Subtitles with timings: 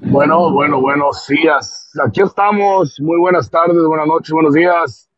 [0.00, 1.90] Bueno, bueno, buenos días.
[2.04, 3.00] Aquí estamos.
[3.00, 5.08] Muy buenas tardes, buenas noches, buenos días.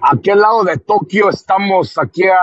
[0.00, 2.38] Aquí al lado de Tokio estamos, aquí a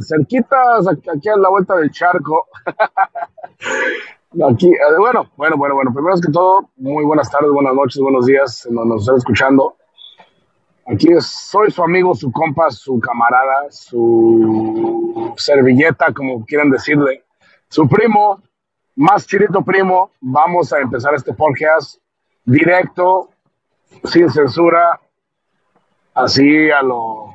[0.00, 2.46] cerquitas, aquí, a la vuelta del charco.
[4.50, 5.92] Aquí, eh, bueno, bueno, bueno, bueno.
[5.94, 9.76] Primero que todo, muy buenas tardes, buenas noches, buenos días, donde nos están escuchando.
[10.86, 17.22] Aquí soy su amigo, su compa, su camarada, su servilleta, como quieran decirle,
[17.68, 18.42] su primo,
[18.96, 20.10] más chirito primo.
[20.20, 21.98] Vamos a empezar este podcast
[22.44, 23.30] directo,
[24.04, 25.00] sin censura,
[26.14, 27.34] así a lo,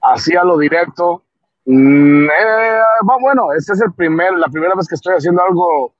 [0.00, 1.22] así a lo directo.
[1.66, 2.80] Mm, eh,
[3.20, 5.94] bueno, este es el primer, la primera vez que estoy haciendo algo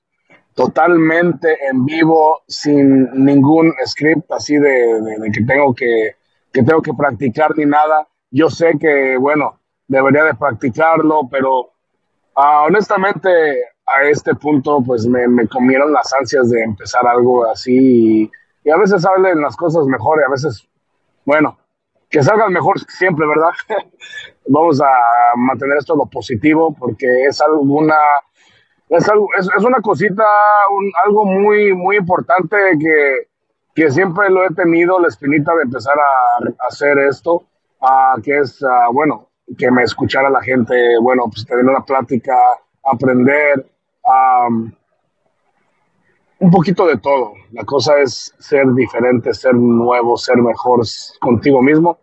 [0.54, 6.16] totalmente en vivo, sin ningún script así de que tengo que,
[6.52, 8.06] que tengo que practicar ni nada.
[8.30, 11.70] Yo sé que, bueno, debería de practicarlo, pero
[12.36, 13.30] ah, honestamente
[13.96, 18.30] a este punto pues me, me comieron las ansias de empezar algo así
[18.64, 20.68] y, a veces salen las cosas mejor y a veces,
[21.24, 21.58] bueno,
[22.08, 23.50] que salgan mejor siempre, ¿verdad?
[24.48, 24.90] Vamos a
[25.36, 27.96] mantener esto lo positivo porque es alguna
[28.90, 30.24] es, algo, es, es una cosita,
[30.70, 33.28] un- algo muy, muy importante que,
[33.74, 37.44] que siempre lo he tenido, la espinita de empezar a, hacer esto,
[37.80, 42.36] ah, que es, ah, bueno, que me escuchara la gente, bueno, pues tener una plática,
[42.84, 43.64] aprender,
[46.38, 47.34] un poquito de todo.
[47.52, 50.80] La cosa es ser diferente, ser nuevo, ser mejor
[51.20, 51.98] contigo mismo.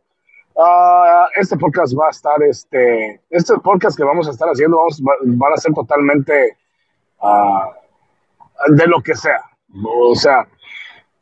[0.60, 5.02] Ah, este podcast va a estar, este, este podcast que vamos a estar haciendo, vamos,
[5.02, 6.58] va- van a ser totalmente
[7.22, 7.70] ah,
[8.70, 9.40] de lo que sea.
[9.86, 10.48] O sea,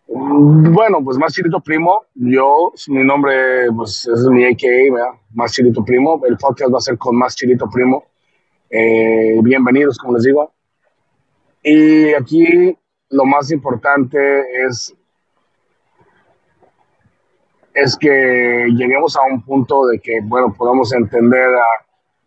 [0.08, 6.22] bueno, pues más chilito primo, yo, mi nombre, pues es mi AKA, más chilito primo,
[6.28, 8.06] el podcast va a ser con más chilito primo.
[8.70, 10.54] Eh, bienvenidos, como les digo.
[11.68, 12.78] Y aquí
[13.10, 14.18] lo más importante
[14.68, 14.96] es,
[17.74, 21.50] es que lleguemos a un punto de que, bueno, podamos entender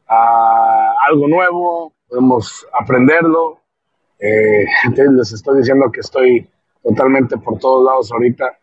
[0.09, 3.61] algo nuevo, podemos aprenderlo,
[4.19, 4.65] eh,
[5.13, 6.51] les estoy diciendo que estoy
[6.83, 8.59] totalmente por todos lados ahorita.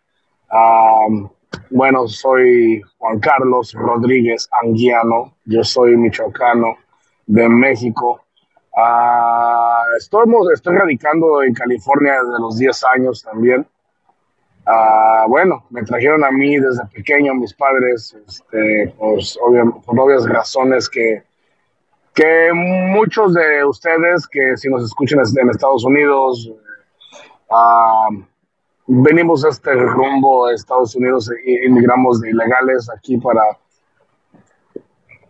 [1.69, 6.75] Bueno, soy Juan Carlos Rodríguez Anguiano, yo soy michoacano
[7.28, 8.25] de México.
[8.75, 9.65] Ah,
[9.97, 13.68] estoy, estoy radicando en California desde los 10 años también.
[14.68, 21.24] Ah, bueno, me trajeron a mí desde pequeño mis padres, este, por obvias razones que,
[22.16, 26.51] que muchos de ustedes que si nos escuchan en Estados Unidos,
[27.51, 28.09] ah,
[28.88, 33.44] venimos a este rumbo a Estados Unidos e inmigramos de ilegales aquí para,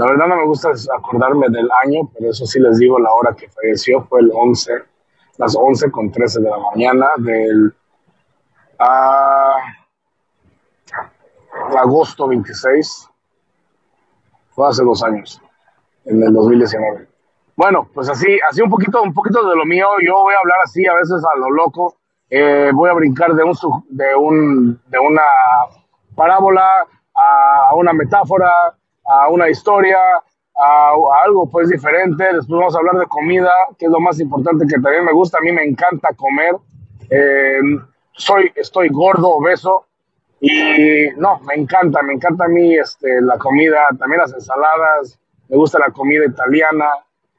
[0.00, 3.36] La verdad no me gusta acordarme del año, pero eso sí les digo, la hora
[3.36, 4.72] que falleció fue el 11,
[5.36, 7.74] las 11 con 13 de la mañana del
[8.78, 9.58] ah,
[11.76, 13.10] agosto 26
[14.52, 15.38] fue hace dos años,
[16.06, 17.06] en el 2019.
[17.54, 19.86] Bueno, pues así, así un poquito, un poquito de lo mío.
[20.02, 21.96] Yo voy a hablar así a veces a lo loco.
[22.30, 23.52] Eh, voy a brincar de un,
[23.90, 25.24] de un, de una
[26.14, 28.50] parábola a una metáfora,
[29.10, 29.98] a una historia,
[30.56, 30.92] a,
[31.24, 32.24] algo pues diferente.
[32.24, 35.38] Después vamos a hablar de comida, que es lo más importante que también me gusta.
[35.38, 36.56] A mí me encanta comer.
[37.10, 37.60] Eh,
[38.12, 39.86] soy, estoy gordo, obeso,
[40.40, 45.56] y no, me encanta, me encanta a mí este, la comida, también las ensaladas, me
[45.56, 46.86] gusta la comida italiana,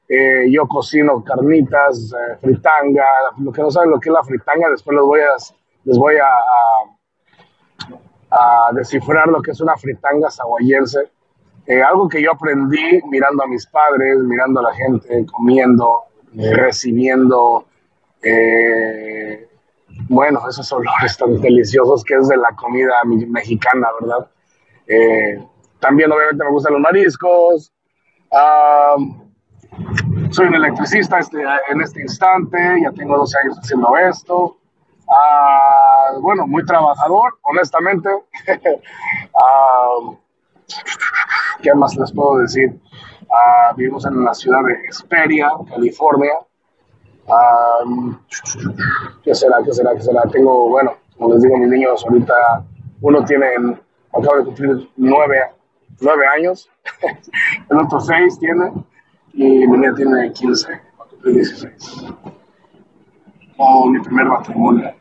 [0.08, 3.06] eh, yo cocino carnitas, eh, fritanga,
[3.38, 5.34] lo que no saben lo que es la fritanga, después les voy a,
[5.84, 6.96] les voy a, a-
[8.68, 11.10] a descifrar lo que es una fritanga saguayense.
[11.66, 16.02] Eh, algo que yo aprendí mirando a mis padres, mirando a la gente, comiendo,
[16.36, 17.66] eh, recibiendo,
[18.22, 19.48] eh,
[20.08, 24.26] bueno, esos olores tan deliciosos que es de la comida mi- mexicana, ¿verdad?
[24.88, 25.40] Eh,
[25.80, 27.72] también obviamente me gustan los mariscos.
[28.32, 28.96] Ah,
[30.30, 34.56] soy un electricista este, en este instante, ya tengo 12 años haciendo esto.
[35.08, 38.08] Ah, bueno, muy trabajador, honestamente.
[39.34, 40.14] Ah,
[41.62, 42.78] ¿Qué más les puedo decir?
[43.30, 46.32] Ah, vivimos en la ciudad de Hesperia, California.
[47.84, 48.18] Um,
[49.22, 49.58] ¿Qué será?
[49.64, 49.94] ¿Qué será?
[49.94, 50.22] ¿Qué será?
[50.22, 52.64] Tengo, bueno, como les digo, mis niños ahorita,
[53.00, 53.46] uno tiene,
[54.12, 55.40] acaba de cumplir nueve,
[56.00, 56.68] nueve años,
[57.70, 58.72] el otro seis tiene,
[59.32, 60.80] y mi niña tiene 15,
[61.24, 62.06] 16.
[63.56, 64.92] Oh, mi primer matrimonio.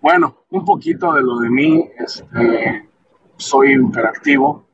[0.00, 2.88] Bueno, un poquito de lo de mí, este,
[3.36, 4.64] soy interactivo.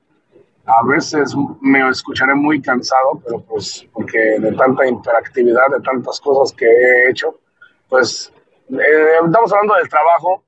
[0.69, 6.55] A veces me escucharé muy cansado, pero pues porque de tanta interactividad, de tantas cosas
[6.57, 7.41] que he hecho,
[7.89, 8.33] pues
[8.71, 10.45] eh, estamos hablando del trabajo,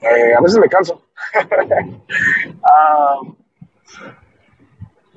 [0.00, 1.00] eh, a veces me canso.
[2.62, 3.20] Ah,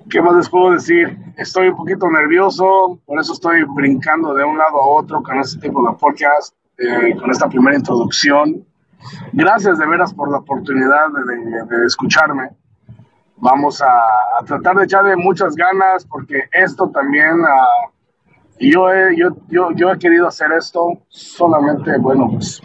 [0.10, 1.18] ¿Qué más les puedo decir?
[1.38, 5.60] Estoy un poquito nervioso, por eso estoy brincando de un lado a otro con este
[5.60, 8.66] tipo de podcast, eh, con esta primera introducción.
[9.34, 12.50] Gracias de veras por la oportunidad de, escucharme.
[13.38, 17.90] Vamos a, tratar de echarle muchas ganas porque esto también, uh,
[18.60, 22.62] yo, he, yo, yo, yo, he querido hacer esto solamente, bueno, pues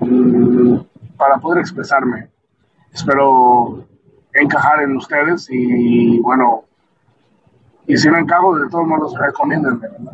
[0.00, 0.78] mm,
[1.16, 2.28] para poder expresarme.
[2.92, 3.84] Espero
[4.32, 6.64] encajar en ustedes y bueno,
[7.86, 10.12] y si no encajo, de todos modos recomienden, ¿verdad?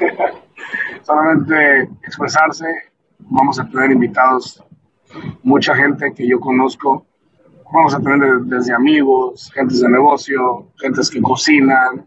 [1.02, 2.66] Solamente expresarse,
[3.18, 4.64] vamos a tener invitados,
[5.42, 7.07] mucha gente que yo conozco,
[7.72, 12.06] vamos a tener desde amigos, gentes de negocio, gentes que cocinan.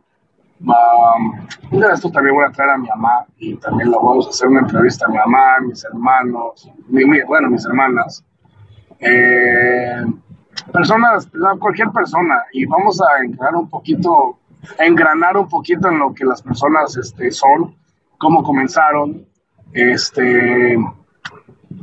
[0.62, 4.30] Um, de esto también voy a traer a mi mamá y también lo vamos a
[4.30, 6.72] hacer una entrevista a mi mamá, mis hermanos,
[7.28, 8.24] bueno, mis hermanas.
[9.00, 10.06] Eh,
[10.72, 11.28] personas,
[11.60, 14.38] cualquier persona, y vamos a engranar un poquito,
[14.78, 17.76] engranar un poquito en lo que las personas este, son,
[18.20, 19.26] cómo comenzaron,
[19.74, 20.78] este,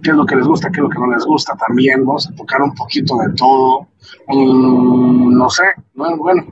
[0.02, 2.28] qué es lo que les gusta, qué es lo que no les gusta también, vamos
[2.28, 3.88] a tocar un poquito de todo,
[4.28, 5.64] mm, no sé,
[5.94, 6.46] bueno, bueno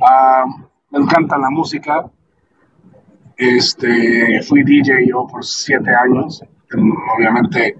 [0.00, 0.44] ah,
[0.90, 2.04] me encanta la música,
[3.36, 6.42] este, fui DJ yo por siete años,
[7.16, 7.76] obviamente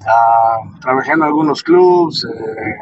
[0.00, 2.74] uh, trabajé en algunos clubs, eh,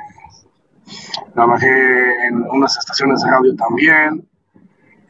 [1.35, 4.29] Trabajé en unas estaciones de radio también.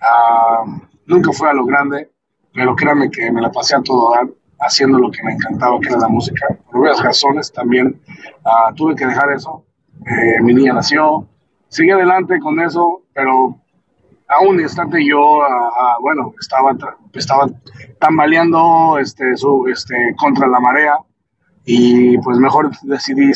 [0.00, 0.64] Ah,
[1.06, 2.10] nunca fue a lo grande,
[2.52, 4.28] pero créanme que me la pasé a todo dar
[4.60, 6.46] haciendo lo que me encantaba, que era la música.
[6.70, 8.00] Por varias razones también
[8.44, 9.64] ah, tuve que dejar eso.
[10.06, 11.26] Eh, mi niña nació,
[11.68, 13.56] seguí adelante con eso, pero
[14.28, 16.76] a un instante yo, ah, bueno, estaba,
[17.14, 17.46] estaba
[17.98, 20.98] tambaleando este, su, este, contra la marea
[21.64, 23.32] y pues mejor decidí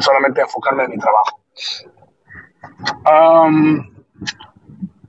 [0.00, 1.40] solamente enfocarme en mi trabajo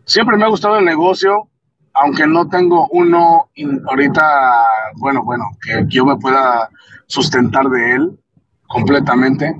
[0.05, 1.49] siempre me ha gustado el negocio,
[1.95, 3.49] aunque no tengo uno
[3.89, 4.65] ahorita,
[4.97, 6.69] bueno, bueno, que yo me pueda
[7.07, 8.19] sustentar de él
[8.67, 9.55] completamente,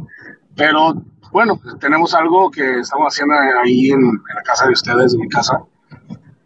[0.55, 0.93] pero
[1.31, 4.01] bueno, tenemos algo que estamos haciendo ahí en,
[4.35, 5.61] la casa de ustedes, en mi casa.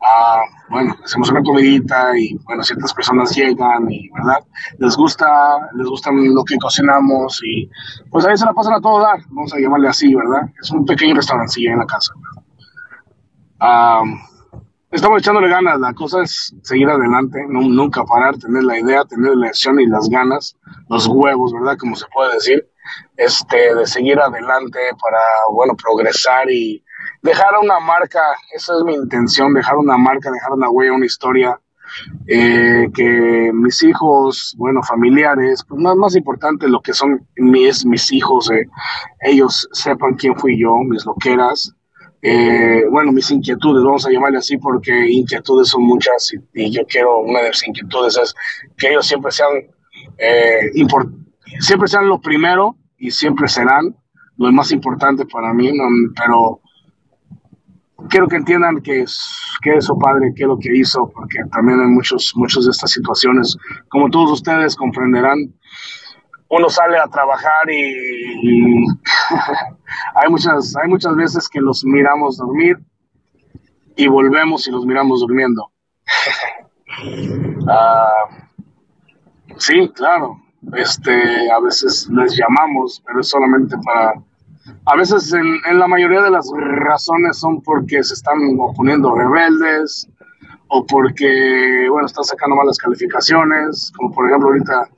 [0.02, 4.40] Ah, bueno, hacemos una comidita y bueno, ciertas personas llegan y, ¿verdad?
[4.78, 5.28] Les gusta,
[5.74, 7.70] les gusta lo que cocinamos y
[8.10, 10.50] pues ahí se la pasan a todo dar, vamos a llamarle así, ¿verdad?
[10.62, 12.14] Es un pequeño restaurancillo en la casa.
[13.60, 14.04] Ah,
[14.92, 19.48] estamos echándole ganas, la cosa es seguir adelante, nunca parar, tener la idea, tener la
[19.48, 20.56] acción y las ganas,
[20.90, 21.78] los huevos, ¿verdad?
[21.78, 22.68] Como se puede decir,
[23.18, 25.22] este, de seguir adelante para,
[25.52, 26.84] bueno, progresar y
[27.22, 28.22] dejar una marca,
[28.54, 31.60] esa es mi intención, dejar una marca, dejar una huella, una historia,
[32.28, 38.12] eh, que mis hijos, bueno, familiares, pues más, más importante lo que son mis, mis
[38.12, 38.68] hijos, eh,
[39.22, 41.76] ellos sepan quién fui yo, mis loqueras,
[42.21, 47.19] eh, bueno, mis inquietudes, vamos a llamarle así porque inquietudes son muchas y, yo quiero,
[47.19, 48.35] una de las inquietudes es
[48.78, 49.52] que ellos siempre sean,
[51.59, 53.95] siempre sean lo primero y siempre serán
[54.38, 55.71] lo más importante para mí,
[56.16, 56.61] pero
[58.09, 59.06] quiero que entiendan que
[59.61, 62.71] que es su padre, qué es lo que hizo, porque también hay muchos, muchos de
[62.71, 63.57] estas situaciones,
[63.90, 65.54] como todos ustedes comprenderán,
[66.50, 68.86] uno sale a trabajar y,
[70.16, 72.78] hay, muchas, hay muchas veces que los miramos dormir
[73.96, 75.72] y volvemos y los miramos durmiendo.
[77.72, 78.26] Ah,
[79.58, 80.42] sí, claro,
[80.74, 84.16] este, a veces les llamamos, pero es solamente para
[84.86, 90.08] a veces en, la mayoría de las razones son porque se están oponiendo rebeldes
[90.68, 94.90] o porque, bueno, están sacando malas calificaciones, como por ejemplo ahorita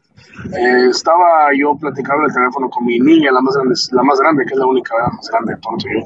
[0.54, 4.46] eh, estaba yo platicando el teléfono con mi niña, la más grande, la más grande
[4.46, 6.00] que es la única más grande, tonto yo.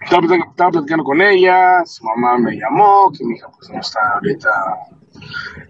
[0.00, 4.50] estaba, platicando con ella, su mamá me llamó, que mi hija pues no está ahorita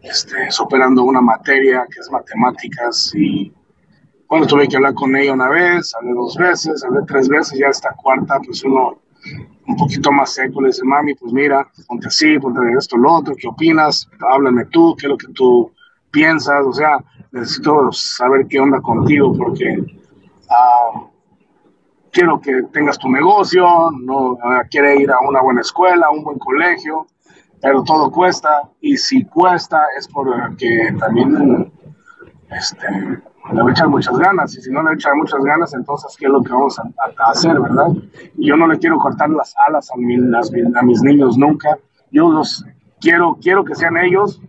[0.02, 3.52] este, superando una materia que es matemáticas y
[4.28, 7.68] bueno, tuve que hablar con ella una vez, hablé dos veces, hablé tres veces, ya
[7.68, 9.03] esta cuarta, pues uno
[9.66, 13.34] un poquito más seco, le dice, mami, pues mira, ponte así, ponte esto, lo otro,
[13.34, 14.08] ¿qué opinas?
[14.30, 15.72] Háblame tú, ¿qué es lo que tú
[16.10, 16.64] piensas?
[16.66, 16.98] O sea,
[17.32, 21.08] necesito saber qué onda contigo porque uh,
[22.12, 24.38] quiero que tengas tu negocio, no uh,
[24.70, 27.06] quiere ir a una buena escuela, a un buen colegio,
[27.60, 31.72] pero todo cuesta y si cuesta es porque también
[32.50, 32.86] este,
[33.52, 35.74] le voy a echar muchas ganas y si no le voy a echar muchas ganas,
[35.74, 36.84] entonces ¿qué es lo que vamos a,
[37.30, 37.88] hacer, verdad?
[38.36, 41.76] Y yo no le quiero cortar las alas a, a mis niños nunca,
[42.10, 42.64] yo los
[43.00, 44.40] quiero, quiero que sean ellos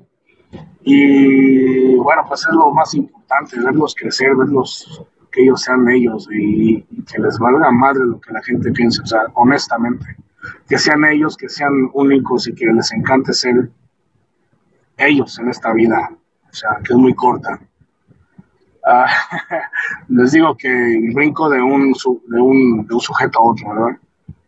[0.83, 6.81] y bueno, pues es lo más importante, verlos crecer, verlos que ellos sean ellos y,
[6.83, 10.05] que les valga madre lo que la gente piense, o sea, honestamente,
[10.67, 13.69] que sean ellos, que sean únicos y que les encante ser
[14.97, 16.09] ellos en esta vida,
[16.49, 17.59] o sea, que es muy corta.
[20.09, 23.99] Les digo que brinco de un, de, un, de un sujeto a otro, ¿verdad?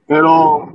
[0.05, 0.73] Pero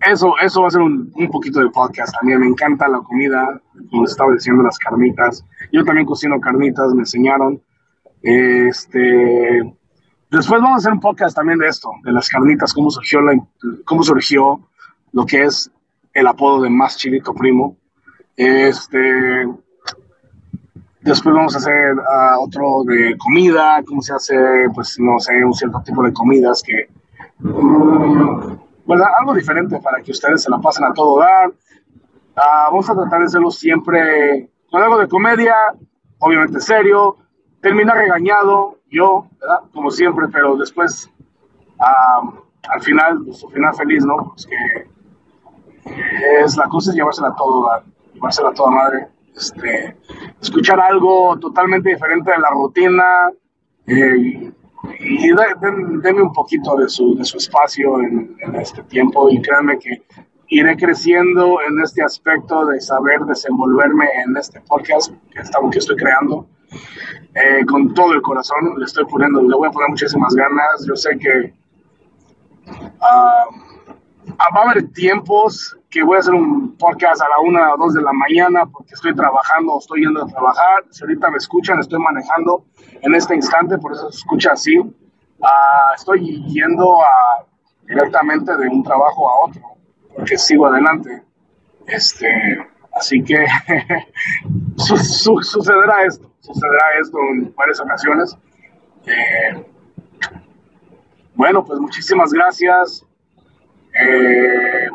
[0.00, 2.40] eso, eso va a ser un, un, poquito de podcast también.
[2.40, 3.60] Me encanta la comida,
[3.90, 5.44] como les estaba diciendo, las carnitas.
[5.72, 7.60] Yo también cocino carnitas, me enseñaron.
[8.22, 9.62] Este,
[10.30, 13.38] después vamos a hacer un podcast también de esto, de las carnitas, cómo surgió, la,
[13.84, 14.68] cómo surgió
[15.12, 15.70] lo que es
[16.14, 17.76] el apodo de Más Chilito Primo.
[18.36, 19.46] Este,
[21.08, 24.36] después vamos a hacer uh, otro de comida, cómo se hace,
[24.74, 26.88] pues no sé, un cierto tipo de comidas que...
[27.42, 28.58] Um,
[29.20, 31.48] algo diferente para que ustedes se la pasen a todo dar.
[31.48, 35.54] Uh, vamos a tratar de hacerlo siempre con algo de comedia,
[36.18, 37.16] obviamente serio.
[37.60, 39.60] Termina regañado, yo, ¿verdad?
[39.72, 41.10] Como siempre, pero después,
[41.78, 42.30] uh,
[42.70, 44.32] al final, pues, final feliz, ¿no?
[44.34, 44.56] Pues que
[46.42, 47.82] es la cosa es llevársela a todo dar,
[48.14, 49.08] llevársela a toda madre.
[49.38, 49.96] Este,
[50.42, 53.30] escuchar algo totalmente diferente de la rutina.
[53.86, 54.52] Eh,
[55.00, 60.02] y denme un poquito de su, de su espacio en, este tiempo y créanme que
[60.48, 65.96] iré creciendo en este aspecto de saber desenvolverme en este podcast que, estamos, que estoy
[65.96, 66.46] creando.
[67.34, 70.86] Eh, con todo el corazón, le estoy poniendo, le voy a poner muchísimas ganas.
[70.86, 71.54] Yo sé que
[73.00, 73.46] ah,
[74.54, 77.94] va a haber tiempos que voy a hacer un podcast a la una o dos
[77.94, 80.84] de la mañana porque estoy trabajando o estoy yendo a trabajar.
[80.90, 82.64] Si ahorita me escuchan, estoy manejando
[83.02, 84.78] en este instante, por eso se escucha así.
[84.78, 87.44] Uh, estoy yendo a,
[87.86, 89.62] directamente de un trabajo a otro
[90.14, 91.22] porque sigo adelante.
[91.86, 92.28] Este,
[92.92, 93.46] así que
[94.76, 98.36] su, su, sucederá esto, sucederá esto en varias ocasiones.
[99.06, 99.64] Eh,
[101.34, 103.07] bueno, pues muchísimas gracias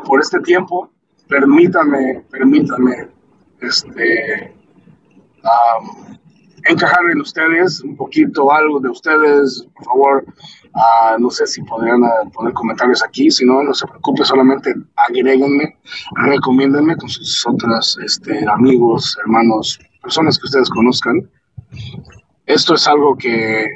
[0.04, 0.90] por este tiempo.
[1.28, 3.08] Permítanme, permítanme,
[3.60, 4.54] este,
[6.64, 10.24] encajar en ustedes un poquito algo de ustedes, por favor.
[10.74, 14.74] Uh, no sé si podrían uh, poner comentarios aquí, si no, no se preocupe, solamente
[14.96, 15.78] agréguenme,
[16.16, 21.30] recomiéndenme con sus otros este, amigos, hermanos, personas que ustedes conozcan.
[22.46, 23.68] Esto es algo que,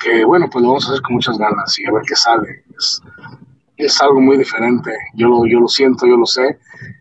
[0.00, 2.64] que, bueno, pues lo vamos a hacer con muchas ganas y a ver qué sale.
[3.84, 4.92] Es algo muy diferente.
[5.14, 6.58] Yo lo, yo lo siento, yo lo sé.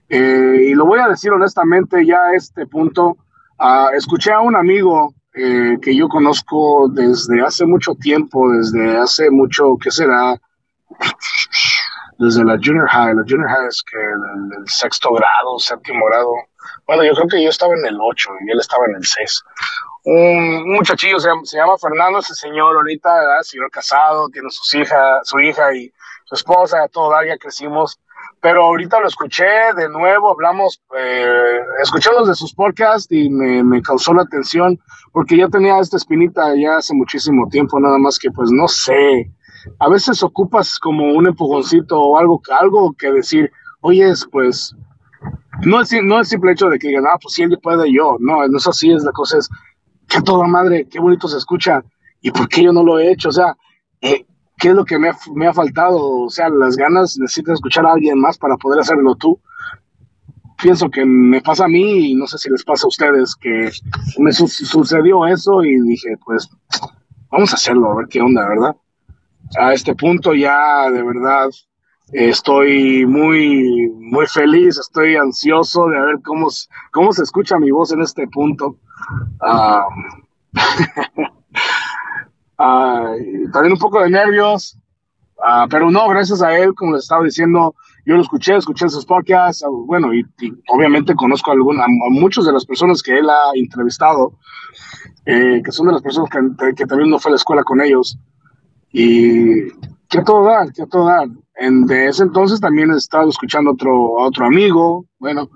[0.10, 3.18] Eh, y lo voy a decir honestamente ya a este punto.
[3.60, 9.30] Uh, escuché a un amigo eh, que yo conozco desde hace mucho tiempo, desde hace
[9.30, 10.40] mucho, ¿qué será?
[12.18, 13.16] Desde la junior high.
[13.16, 16.32] La junior high es que el, sexto grado, séptimo grado.
[16.88, 19.44] Bueno, yo creo que yo estaba en el 8 y él estaba en el 6
[20.04, 23.42] un, muchachillo se se llama, Fernando, ese señor ahorita, ¿verdad?
[23.42, 25.92] señor casado, tiene sus hijas, su hija y
[26.30, 28.00] su esposa, todo, ya crecimos.
[28.42, 29.46] Pero ahorita lo escuché
[29.76, 34.80] de nuevo, hablamos, eh, escuchamos de sus podcasts y me, me, causó la atención
[35.12, 39.30] porque ya tenía esta espinita ya hace muchísimo tiempo, nada más que pues no sé.
[39.80, 44.76] A veces ocupas como un empujoncito o algo, algo que decir, oye, pues
[45.66, 48.16] no es, no el simple hecho de que digan, ah, pues si él puede, yo.
[48.20, 49.50] No, no es así, es la cosa es,
[50.08, 51.84] que toda madre, qué bonito se escucha.
[52.22, 53.30] ¿Y por qué yo no lo he hecho?
[53.30, 53.56] O sea,
[54.02, 54.26] eh,
[54.60, 56.24] ¿qué es lo que me ha, me ha, faltado?
[56.24, 59.40] O sea, las ganas, necesitas escuchar a alguien más para poder hacerlo tú.
[60.62, 63.72] Pienso que me pasa a mí y no sé si les pasa a ustedes que
[64.18, 66.50] me su sucedió eso y dije, pues,
[67.32, 68.76] vamos a hacerlo, a ver qué onda, ¿verdad?
[69.58, 71.50] A este punto ya de verdad
[72.12, 76.48] estoy muy, muy feliz, estoy ansioso de ver cómo,
[76.92, 78.78] cómo se escucha mi voz en este punto.
[82.60, 84.78] también un poco de nervios,
[85.44, 87.74] ah, pero no, gracias a él, como les estaba diciendo,
[88.06, 90.26] yo lo escuché, escuché sus podcasts, ah, bueno, y,
[90.68, 94.34] obviamente conozco a, alguna, a, muchas de las personas que él ha entrevistado,
[95.26, 97.82] eh, que son de las personas que, que, también no fue a la escuela con
[97.82, 98.18] ellos,
[98.92, 99.70] y
[100.10, 101.28] que todo dar, que todo dar.
[101.56, 105.50] En, de ese entonces también he estado escuchando otro, otro amigo, bueno,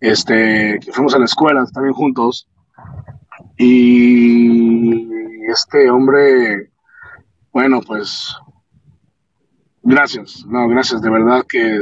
[0.00, 2.48] este, que fuimos a la escuela también juntos.
[3.62, 5.06] Y
[5.50, 6.70] este hombre,
[7.52, 8.34] bueno, pues
[9.82, 11.80] Gracias, no, gracias, de verdad que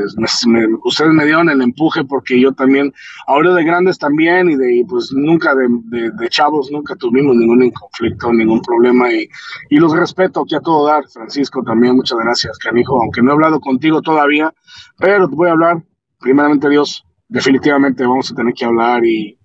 [0.85, 2.95] ustedes me dieron el empuje porque yo también,
[3.27, 5.67] ahora de grandes también y de, pues nunca de,
[6.13, 9.29] de, chavos, nunca tuvimos ningún conflicto, ningún problema y,
[9.71, 13.35] y los respeto que a todo dar, Francisco también, muchas gracias, canijo, aunque no he
[13.35, 14.55] hablado contigo todavía,
[14.99, 15.83] pero te voy a hablar,
[16.21, 19.37] primeramente Dios, definitivamente vamos a tener que hablar y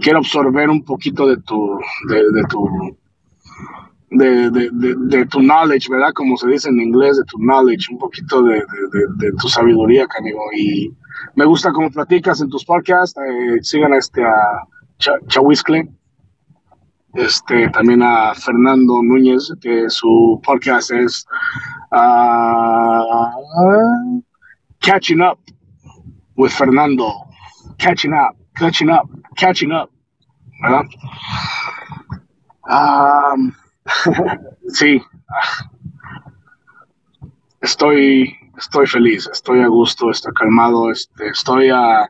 [0.00, 2.96] quiero absorber un poquito de tu, de tu
[4.14, 6.12] de, de, de, tu knowledge, ¿verdad?
[6.14, 8.62] Como se dice en inglés, de tu knowledge, un poquito de,
[9.40, 10.40] tu sabiduría, Canigo.
[10.56, 10.92] Y
[11.34, 13.18] me gusta cómo platicas en tus podcasts.
[13.18, 14.62] Eh, sigan a este a
[15.26, 15.88] Chawiscle,
[17.14, 21.26] este, también a Fernando Núñez, que su podcast es
[21.90, 23.30] uh,
[24.80, 25.38] Catching Up
[26.36, 27.12] with Fernando.
[27.78, 29.90] Catching Up, Catching Up, Catching Up.
[32.70, 33.52] Um,
[34.68, 35.02] sí,
[37.60, 42.08] estoy, estoy feliz, estoy a gusto, estoy calmado, este, estoy, a,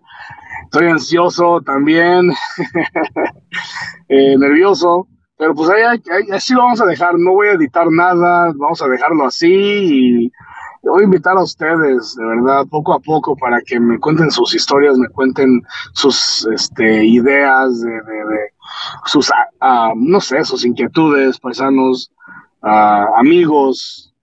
[0.65, 2.31] estoy ansioso también,
[4.09, 6.01] eh, nervioso, pero pues ahí,
[6.33, 10.33] así lo vamos a dejar, no voy a editar nada, vamos a dejarlo así y
[10.91, 14.55] voy a invitar a ustedes, de verdad, poco a poco para que me cuenten sus
[14.55, 15.63] historias, me cuenten
[15.93, 18.01] sus este, ideas de,
[19.07, 22.11] sus, ah, ah, no sé, sus inquietudes, paisanos,
[22.63, 24.15] uh, amigos,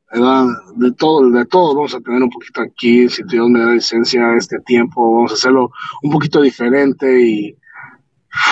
[0.75, 4.36] de todo, de todo vamos a tener un poquito aquí, si Dios me da licencia
[4.36, 5.72] este tiempo, vamos a hacerlo
[6.03, 7.56] un poquito diferente y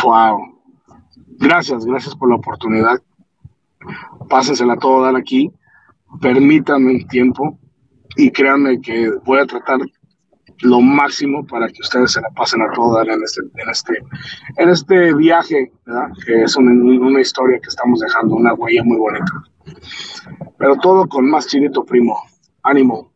[0.04, 0.40] wow.
[1.38, 2.98] Gracias, gracias por la oportunidad.
[4.30, 5.52] Pásensela todo dar aquí.
[6.22, 7.58] Permítanme un tiempo
[8.16, 9.80] y créanme que voy a tratar
[10.62, 13.94] lo máximo para que ustedes se la pasen a todos en este, en este,
[14.58, 15.72] en este viaje,
[16.26, 19.32] que es una, una, historia que estamos dejando, una huella muy bonita.
[20.58, 22.18] Pero todo con más chilito primo.
[22.64, 23.14] Ánimo.